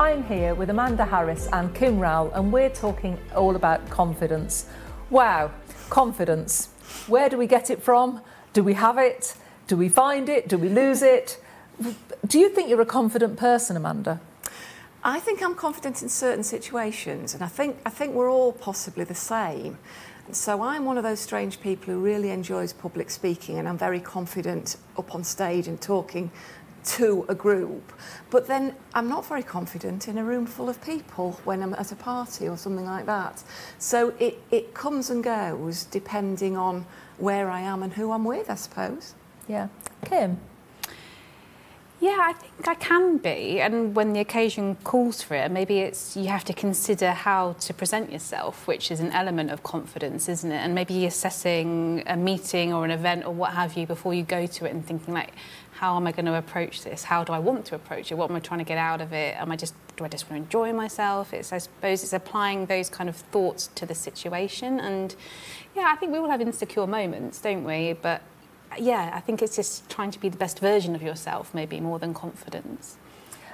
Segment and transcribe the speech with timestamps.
[0.00, 4.66] I'm here with Amanda Harris and Kim Rowell, and we're talking all about confidence.
[5.10, 5.50] Wow,
[5.90, 6.68] confidence.
[7.08, 8.20] Where do we get it from?
[8.52, 9.34] Do we have it?
[9.66, 10.46] Do we find it?
[10.46, 11.42] Do we lose it?
[12.24, 14.20] Do you think you're a confident person, Amanda?
[15.02, 19.02] I think I'm confident in certain situations, and I think I think we're all possibly
[19.02, 19.78] the same.
[20.30, 23.98] So I'm one of those strange people who really enjoys public speaking, and I'm very
[23.98, 26.30] confident up on stage and talking
[26.88, 27.92] to a group.
[28.30, 31.92] But then I'm not very confident in a room full of people when I'm at
[31.92, 33.42] a party or something like that.
[33.78, 36.86] So it, it comes and goes depending on
[37.18, 39.14] where I am and who I'm with, I suppose.
[39.46, 39.68] Yeah.
[40.04, 40.38] Kim?
[42.00, 43.60] Yeah, I think I can be.
[43.60, 47.74] And when the occasion calls for it, maybe it's you have to consider how to
[47.74, 50.58] present yourself, which is an element of confidence, isn't it?
[50.58, 54.46] And maybe assessing a meeting or an event or what have you before you go
[54.46, 55.32] to it and thinking like,
[55.72, 57.02] how am I going to approach this?
[57.02, 58.14] How do I want to approach it?
[58.14, 59.36] What am I trying to get out of it?
[59.36, 61.34] Am I just do I just want to enjoy myself?
[61.34, 64.78] It's I suppose it's applying those kind of thoughts to the situation.
[64.78, 65.16] And
[65.74, 67.94] yeah, I think we all have insecure moments, don't we?
[67.94, 68.22] But
[68.80, 71.98] yeah, I think it's just trying to be the best version of yourself, maybe more
[71.98, 72.96] than confidence.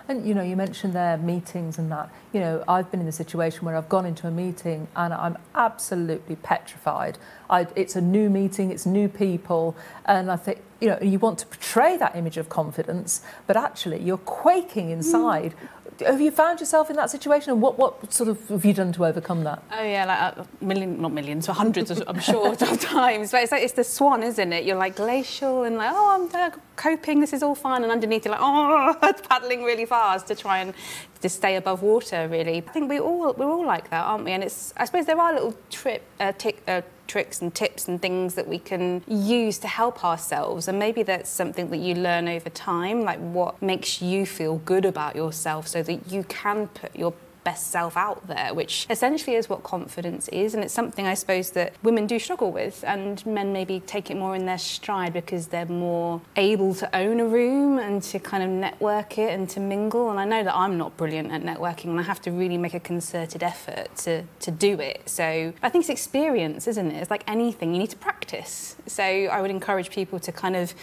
[0.06, 2.10] And you know, you mentioned their meetings and that.
[2.32, 5.38] You know, I've been in the situation where I've gone into a meeting and I'm
[5.54, 7.16] absolutely petrified.
[7.48, 11.38] I, it's a new meeting, it's new people, and I think you know you want
[11.38, 14.92] to portray that image of confidence, but actually you're quaking mm.
[14.92, 15.54] inside.
[15.54, 15.68] Mm.
[16.00, 18.92] Have you found yourself in that situation and what, what sort of have you done
[18.92, 19.62] to overcome that?
[19.72, 23.32] Oh yeah like a million not millions but hundreds of, i'm sure of times.
[23.32, 24.64] But it's like it's the swan isn't it?
[24.64, 28.24] You're like glacial and like oh i'm uh, coping this is all fine and underneath
[28.24, 30.74] you're like oh it's paddling really fast to try and
[31.24, 34.32] to stay above water really i think we all we're all like that aren't we
[34.32, 38.00] and it's i suppose there are little trip uh, tick, uh, tricks and tips and
[38.00, 40.68] things that we can use to help ourselves.
[40.68, 44.84] And maybe that's something that you learn over time, like what makes you feel good
[44.84, 47.14] about yourself so that you can put your
[47.44, 50.54] best self out there, which essentially is what confidence is.
[50.54, 54.16] And it's something I suppose that women do struggle with, and men maybe take it
[54.16, 58.42] more in their stride because they're more able to own a room and to kind
[58.42, 60.10] of network it and to mingle.
[60.10, 62.74] And I know that I'm not brilliant at networking, and I have to really make
[62.74, 65.08] a concerted effort to, to do it.
[65.08, 67.00] So I think it's experience, isn't it?
[67.00, 68.76] It's like anything, you need to practice.
[68.86, 70.74] So I would encourage people to kind of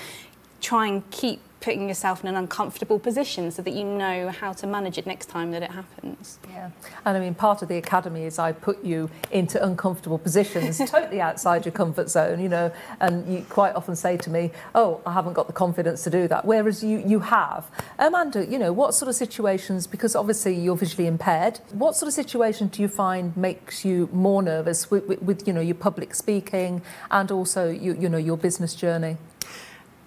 [0.62, 4.68] try and keep putting yourself in an uncomfortable position so that you know how to
[4.68, 6.40] manage it next time that it happens.
[6.50, 6.72] Yeah.
[7.06, 11.22] And I mean, part of the academy is I put you into uncomfortable positions, totally
[11.22, 15.14] outside your comfort zone, you know, and you quite often say to me, oh, I
[15.14, 17.70] haven't got the confidence to do that, whereas you, you have.
[18.00, 22.14] Amanda, you know, what sort of situations, because obviously you're visually impaired, what sort of
[22.14, 26.16] situation do you find makes you more nervous with, with, with you know, your public
[26.16, 29.18] speaking and also, you, you know, your business journey?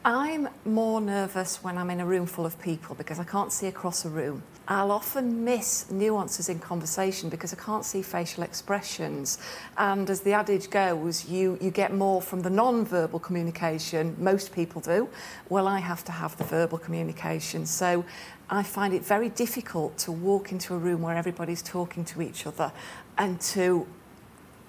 [0.07, 3.69] I'm more nervous when I'm in a room full of people because I can't see
[3.69, 4.43] across a room.
[4.69, 9.39] I'll often miss nuances in conversation because I can't see facial expressions.
[9.79, 14.83] And as the adage goes, you, you get more from the non-verbal communication, most people
[14.83, 15.09] do.
[15.49, 17.65] Well, I have to have the verbal communication.
[17.65, 18.05] So
[18.51, 22.47] I find it very difficult to walk into a room where everybody's talking to each
[22.47, 22.73] other
[23.17, 23.87] and to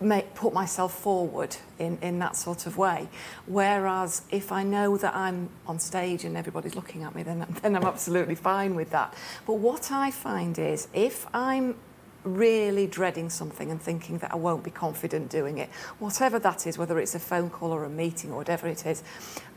[0.01, 3.07] make, put myself forward in, in that sort of way.
[3.45, 7.75] Whereas if I know that I'm on stage and everybody's looking at me, then, then
[7.75, 9.13] I'm absolutely fine with that.
[9.45, 11.75] But what I find is if I'm
[12.25, 15.69] really dreading something and thinking that I won't be confident doing it,
[15.99, 19.03] whatever that is, whether it's a phone call or a meeting or whatever it is,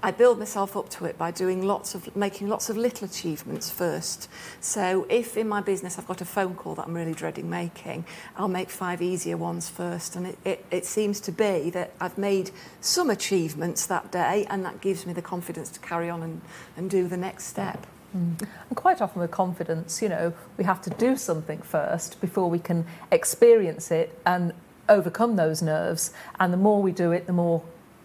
[0.03, 3.71] I build myself up to it by doing lots of making lots of little achievements
[3.71, 4.29] first.
[4.61, 8.05] So if in my business I've got a phone call that I'm really dreading making,
[8.37, 10.15] I'll make five easier ones first.
[10.15, 12.51] And it, it, it seems to be that I've made
[12.81, 16.41] some achievements that day and that gives me the confidence to carry on and,
[16.77, 17.87] and do the next step.
[18.13, 22.59] And quite often with confidence, you know, we have to do something first before we
[22.59, 24.53] can experience it and
[24.89, 26.13] overcome those nerves.
[26.41, 27.63] And the more we do it, the more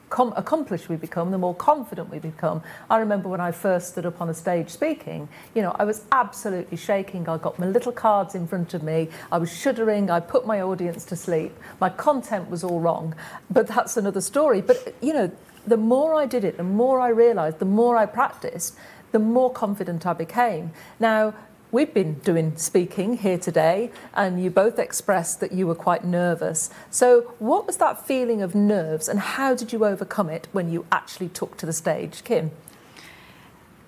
[0.09, 2.61] com- accomplished we become, the more confident we become.
[2.89, 6.03] I remember when I first stood up on a stage speaking, you know, I was
[6.11, 7.27] absolutely shaking.
[7.27, 9.09] I got my little cards in front of me.
[9.31, 10.11] I was shuddering.
[10.11, 11.57] I put my audience to sleep.
[11.79, 13.15] My content was all wrong.
[13.49, 14.61] But that's another story.
[14.61, 15.31] But, you know,
[15.65, 18.75] the more I did it, the more I realized, the more I practiced,
[19.13, 20.71] the more confident I became.
[21.00, 21.33] Now,
[21.71, 26.69] we've been doing speaking here today, and you both expressed that you were quite nervous.
[26.89, 30.86] So, what was that feeling of nerves, and how did you overcome it when you
[30.92, 32.51] actually took to the stage, Kim?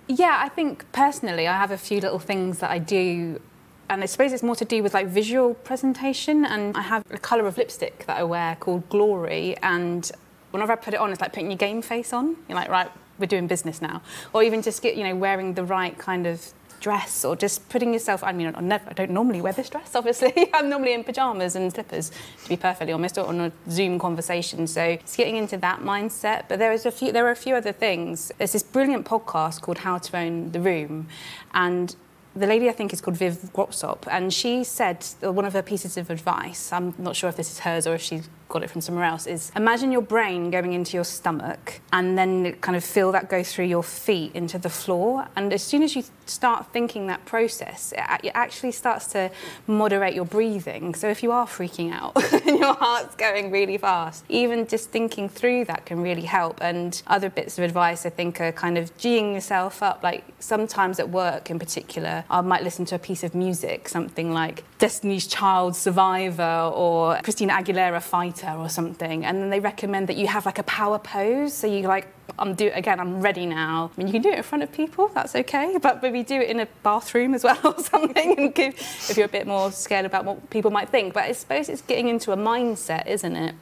[0.08, 3.42] Yeah, I think personally, I have a few little things that I do
[3.90, 7.18] and I suppose it's more to do with like visual presentation and I have a
[7.18, 10.10] colour of lipstick that I wear called Glory and
[10.52, 12.90] whenever I put it on it's like putting your game face on you're like right
[13.20, 14.02] we're doing business now.
[14.34, 17.94] Or even just get you know wearing the right kind of dress or just putting
[17.94, 20.50] yourself I mean I never I don't normally wear this dress obviously.
[20.54, 22.12] I'm normally in pajamas and slippers
[22.44, 24.68] to be perfectly honest or on a Zoom conversation.
[24.68, 26.44] So it's getting into that mindset.
[26.48, 28.32] But there is a few there are a few other things.
[28.38, 31.08] There's this brilliant podcast called How to Own the Room.
[31.54, 31.96] And
[32.36, 35.62] the lady I think is called Viv Groskop, and she said uh, one of her
[35.62, 38.70] pieces of advice, I'm not sure if this is hers or if she got it
[38.70, 42.84] from somewhere else, is imagine your brain going into your stomach and then kind of
[42.84, 45.28] feel that go through your feet into the floor.
[45.36, 47.94] And as soon as you start thinking that process,
[48.24, 49.32] it actually starts to
[49.68, 50.96] moderate your breathing.
[50.96, 52.16] So if you are freaking out
[52.48, 56.62] and your heart's going really fast, even just thinking through that can really help.
[56.62, 60.04] And other bits of advice I think are kind of geeing yourself up.
[60.04, 64.34] Like sometimes at work in particular, I might listen to a piece of music, something
[64.34, 68.02] like Destiny's Child Survivor or Christina Aguilera
[68.36, 69.26] Fighter or something.
[69.26, 71.54] And then they recommend that you have like a power pose.
[71.54, 73.92] So you like, I'm do again, I'm ready now.
[73.96, 75.78] I mean, you can do it in front of people, that's okay.
[75.82, 79.28] But maybe do it in a bathroom as well or something and give, if you're
[79.28, 81.14] a bit more scared about what people might think.
[81.14, 83.56] But I suppose it's getting into a mindset, isn't it?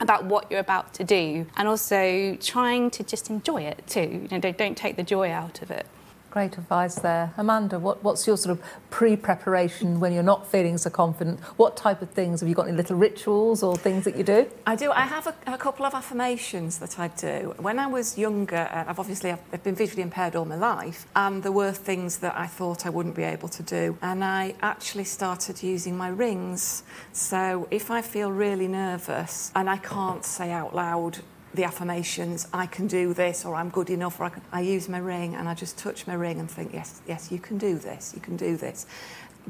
[0.00, 4.00] about what you're about to do and also trying to just enjoy it too.
[4.00, 5.86] You know, don't, don't take the joy out of it.
[6.34, 7.32] Great advice there.
[7.36, 11.38] Amanda, what, what's your sort of pre preparation when you're not feeling so confident?
[11.56, 12.40] What type of things?
[12.40, 14.50] Have you got any little rituals or things that you do?
[14.66, 14.90] I do.
[14.90, 17.54] I have a, a couple of affirmations that I do.
[17.58, 21.40] When I was younger, uh, I've obviously I've been visually impaired all my life, and
[21.44, 23.96] there were things that I thought I wouldn't be able to do.
[24.02, 26.82] And I actually started using my rings.
[27.12, 31.20] So if I feel really nervous and I can't say out loud
[31.54, 34.88] the affirmations, I can do this, or I'm good enough, or I, can, I use
[34.88, 37.78] my ring and I just touch my ring and think, yes, yes, you can do
[37.78, 38.86] this, you can do this.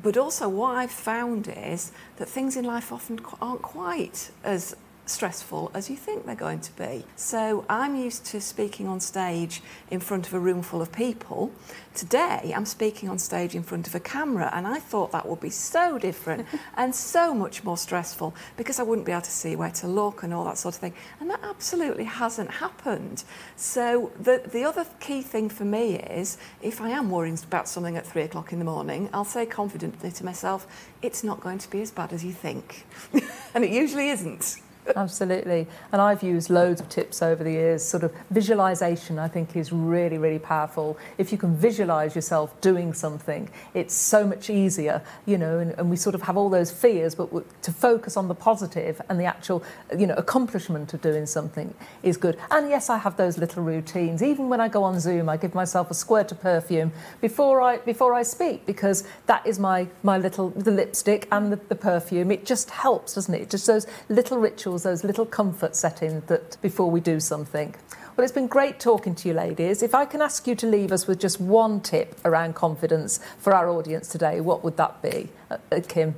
[0.03, 5.71] But also, what I've found is that things in life often aren't quite as stressful
[5.75, 7.05] as you think they're going to be.
[7.17, 11.53] So I'm used to speaking on stage in front of a room full of people.
[11.95, 15.41] Today I'm speaking on stage in front of a camera and I thought that would
[15.41, 16.47] be so different
[16.77, 20.23] and so much more stressful because I wouldn't be able to see where to look
[20.23, 20.95] and all that sort of thing.
[21.21, 23.25] And that absolutely hasn't happened.
[23.57, 27.97] So the, the other key thing for me is if I am worrying about something
[27.97, 30.67] at three o'clock in the morning, I'll say confidently to myself,
[31.03, 32.87] it's not going to be as bad as you think.
[33.55, 34.59] and it usually isn't.
[34.97, 35.67] Absolutely.
[35.93, 37.83] And I've used loads of tips over the years.
[37.83, 40.99] Sort of visualization, I think, is really, really powerful.
[41.17, 45.91] If you can visualize yourself doing something, it's so much easier, you know, and, and
[45.91, 47.31] we sort of have all those fears, but
[47.63, 49.63] to focus on the positive and the actual,
[49.97, 52.37] you know, accomplishment of doing something is good.
[52.51, 54.23] And yes, I have those little routines.
[54.23, 57.79] Even when I go on Zoom, I give myself a squirt of perfume before I,
[57.79, 62.31] before I speak because that is my, my little, the lipstick and the, the perfume.
[62.31, 63.49] It just helps, doesn't it?
[63.49, 67.75] Just those little rituals those little comfort settings that before we do something.
[68.17, 69.83] Well, it's been great talking to you, ladies.
[69.83, 73.53] If I can ask you to leave us with just one tip around confidence for
[73.53, 76.15] our audience today, what would that be, uh, uh, Kim?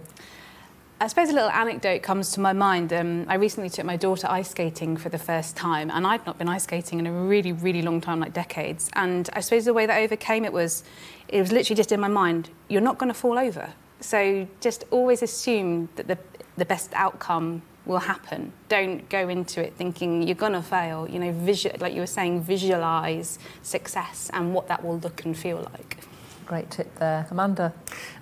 [1.00, 2.92] I suppose a little anecdote comes to my mind.
[2.92, 6.38] Um, I recently took my daughter ice skating for the first time, and I'd not
[6.38, 8.90] been ice skating in a really, really long time, like decades.
[8.94, 10.84] And I suppose the way that I overcame it was,
[11.28, 13.74] it was literally just in my mind, you're not going to fall over.
[14.00, 16.18] So just always assume that the,
[16.56, 18.52] the best outcome will happen.
[18.68, 21.08] Don't go into it thinking you're going to fail.
[21.08, 25.36] You know, visual, like you were saying, visualize success and what that will look and
[25.36, 25.98] feel like.
[26.44, 27.26] Great tip there.
[27.30, 27.72] Amanda?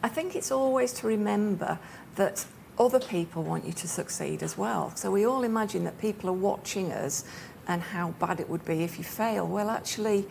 [0.02, 1.78] I think it's always to remember
[2.16, 2.44] that
[2.78, 4.94] other people want you to succeed as well.
[4.96, 7.24] So we all imagine that people are watching us
[7.66, 9.46] and how bad it would be if you fail.
[9.46, 10.26] Well, actually,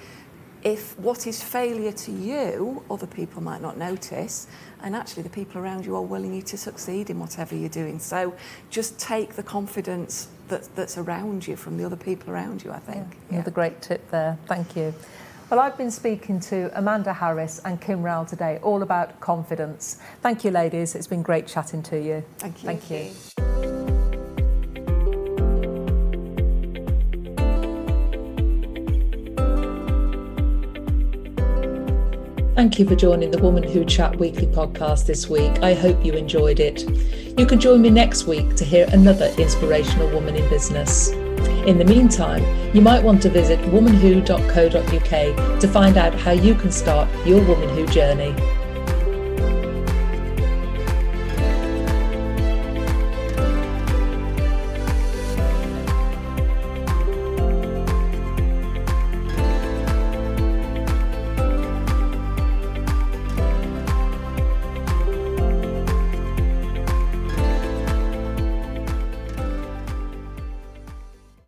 [0.63, 4.47] if what is failure to you, other people might not notice,
[4.81, 7.99] and actually the people around you are willing you to succeed in whatever you're doing.
[7.99, 8.33] So
[8.69, 12.79] just take the confidence that, that's around you from the other people around you, I
[12.79, 13.05] think.
[13.29, 13.55] Yeah, another yeah.
[13.55, 14.37] great tip there.
[14.47, 14.93] Thank you.
[15.49, 19.99] Well, I've been speaking to Amanda Harris and Kim Rowell today all about confidence.
[20.21, 20.95] Thank you, ladies.
[20.95, 22.23] It's been great chatting to you.
[22.39, 22.67] Thank you.
[22.67, 22.97] Thank you.
[22.97, 23.42] Thank you.
[32.63, 35.61] Thank you for joining the Woman Who Chat weekly podcast this week.
[35.61, 36.83] I hope you enjoyed it.
[37.37, 41.09] You can join me next week to hear another inspirational woman in business.
[41.67, 42.41] In the meantime,
[42.73, 47.67] you might want to visit womanwho.co.uk to find out how you can start your Woman
[47.67, 48.33] Who journey.